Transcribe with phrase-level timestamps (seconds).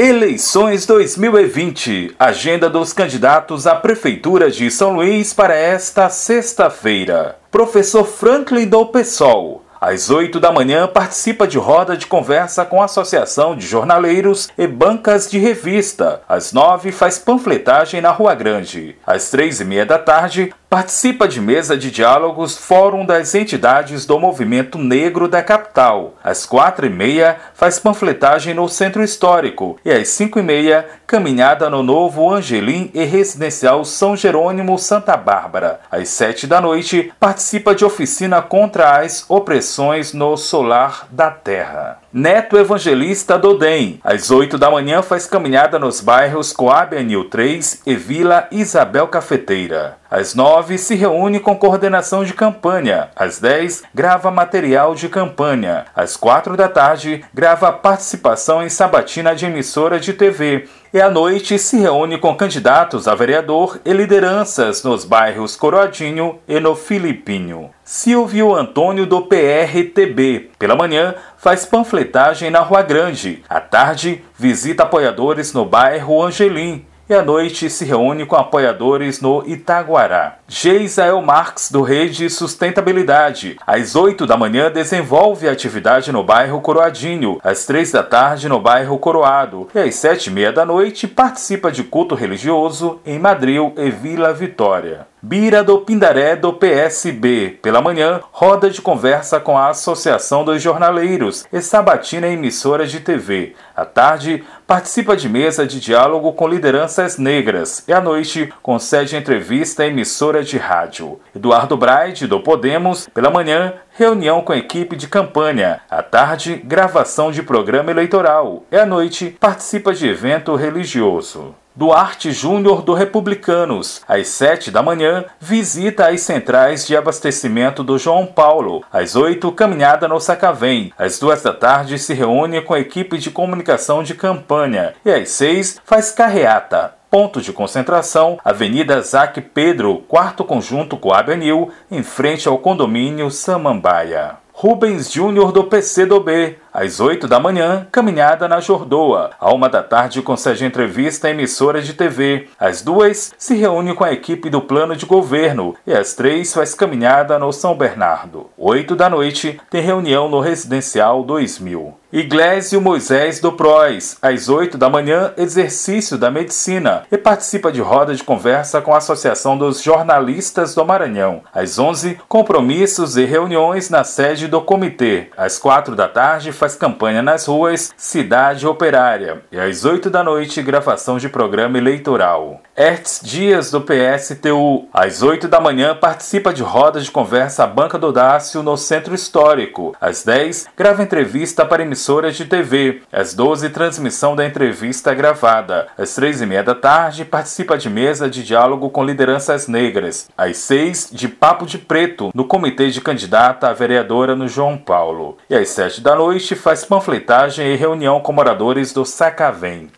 [0.00, 2.14] Eleições 2020.
[2.16, 7.36] Agenda dos candidatos à Prefeitura de São Luís para esta sexta-feira.
[7.50, 9.64] Professor Franklin do PSOL.
[9.80, 14.66] Às 8 da manhã, participa de roda de conversa com a Associação de Jornaleiros e
[14.66, 16.20] bancas de revista.
[16.28, 18.96] Às 9, faz panfletagem na Rua Grande.
[19.06, 24.18] Às três e meia da tarde, Participa de mesa de diálogos Fórum das Entidades do
[24.18, 26.16] Movimento Negro da capital.
[26.22, 29.78] Às quatro e meia, faz panfletagem no Centro Histórico.
[29.82, 35.80] E às cinco e meia, caminhada no novo Angelim e Residencial São Jerônimo Santa Bárbara.
[35.90, 39.67] Às sete da noite, participa de oficina contra as opressões
[40.14, 41.98] no solar da terra.
[42.12, 44.00] Neto Evangelista do DEM.
[44.02, 49.97] Às 8 da manhã faz caminhada nos bairros Coab Anil 3 e Vila Isabel Cafeteira.
[50.10, 53.10] Às 9 se reúne com coordenação de campanha.
[53.14, 55.84] Às 10 grava material de campanha.
[55.94, 61.58] Às 4 da tarde grava participação em sabatina de emissora de TV e à noite
[61.58, 67.70] se reúne com candidatos a vereador e lideranças nos bairros Coroadinho e no Filipinho.
[67.84, 70.50] Silvio Antônio do PRTB.
[70.58, 73.42] Pela manhã, faz panfletagem na Rua Grande.
[73.46, 79.42] À tarde, visita apoiadores no bairro Angelim e à noite se reúne com apoiadores no
[79.46, 80.36] Itaguará.
[80.46, 83.56] Geisael Marx, do Rede Sustentabilidade.
[83.66, 88.98] Às 8 da manhã desenvolve atividade no bairro Coroadinho, às 3 da tarde no bairro
[88.98, 93.90] Coroado e às 7 e meia da noite participa de culto religioso em Madril e
[93.90, 95.06] Vila Vitória.
[95.20, 97.58] Bira do Pindaré do PSB.
[97.60, 103.56] Pela manhã, roda de conversa com a Associação dos Jornaleiros e sabatina emissora de TV.
[103.74, 109.82] À tarde, participa de mesa de diálogo com lideranças negras e à noite concede entrevista
[109.82, 111.18] à emissora de rádio.
[111.34, 113.08] Eduardo Braide, do Podemos.
[113.12, 115.80] Pela manhã, reunião com equipe de campanha.
[115.90, 118.62] À tarde, gravação de programa eleitoral.
[118.70, 121.56] E à noite, participa de evento religioso.
[121.78, 124.02] Duarte Júnior do Republicanos.
[124.08, 128.82] Às 7 da manhã, visita as centrais de abastecimento do João Paulo.
[128.92, 130.92] Às 8, caminhada no Sacavém.
[130.98, 134.94] Às 2 da tarde, se reúne com a equipe de comunicação de campanha.
[135.04, 136.94] E às 6, faz carreata.
[137.08, 144.36] Ponto de concentração, Avenida Zac Pedro, quarto conjunto Coab Anil, em frente ao condomínio Samambaia.
[144.60, 146.58] Rubens Júnior do PCdoB.
[146.74, 149.30] Às 8 da manhã, caminhada na Jordoa.
[149.38, 152.48] À uma da tarde, concede entrevista à emissora de TV.
[152.58, 155.76] Às duas, se reúne com a equipe do plano de governo.
[155.86, 158.50] E às três, faz caminhada no São Bernardo.
[158.58, 161.94] Oito da noite, tem reunião no Residencial 2000.
[162.10, 168.14] Iglesio Moisés do Prois, às 8 da manhã, exercício da medicina e participa de roda
[168.14, 171.42] de conversa com a Associação dos Jornalistas do Maranhão.
[171.54, 175.26] Às 11, compromissos e reuniões na sede do comitê.
[175.36, 180.62] Às 4 da tarde, faz campanha nas ruas Cidade Operária e às 8 da noite
[180.62, 182.62] gravação de programa eleitoral.
[182.74, 187.98] Hertz Dias do PSTU, às 8 da manhã participa de roda de conversa à Banca
[187.98, 189.94] do Dácio no Centro Histórico.
[190.00, 193.02] Às 10 grava entrevista para emissoras de TV.
[193.12, 195.88] Às 12 transmissão da entrevista gravada.
[195.98, 200.28] Às 3 e meia da tarde participa de mesa de diálogo com lideranças negras.
[200.38, 205.36] Às 6 de papo de preto no comitê de candidata a vereadora no João Paulo.
[205.50, 209.90] E às 7 da noite faz panfletagem e reunião com moradores do Sacavém.